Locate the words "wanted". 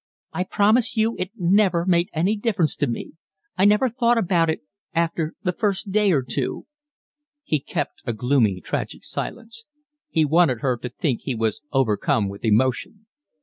10.25-10.61